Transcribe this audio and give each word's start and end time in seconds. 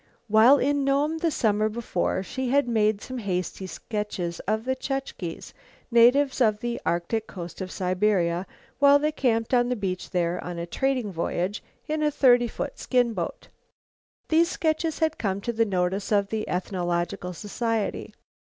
While 0.27 0.57
in 0.57 0.83
Nome 0.83 1.19
the 1.19 1.29
summer 1.29 1.69
before 1.69 2.23
she 2.23 2.49
had 2.49 2.67
made 2.67 3.01
some 3.03 3.19
hasty 3.19 3.67
sketches 3.67 4.39
of 4.47 4.65
the 4.65 4.75
Chukches, 4.75 5.53
natives 5.91 6.41
of 6.41 6.57
the 6.59 6.81
Arctic 6.83 7.27
coast 7.27 7.61
of 7.61 7.69
Siberia, 7.69 8.47
while 8.79 8.97
they 8.97 9.11
camped 9.11 9.53
on 9.53 9.69
the 9.69 9.75
beach 9.75 10.09
there 10.09 10.43
on 10.43 10.57
a 10.57 10.65
trading 10.65 11.11
voyage 11.11 11.61
in 11.87 12.01
a 12.01 12.09
thirty 12.09 12.47
foot 12.47 12.79
skin 12.79 13.13
boat. 13.13 13.49
These 14.29 14.49
sketches 14.49 14.97
had 14.97 15.19
come 15.19 15.39
to 15.41 15.53
the 15.53 15.65
notice 15.65 16.11
of 16.11 16.29
the 16.29 16.49
ethnological 16.49 17.33
society. 17.33 18.11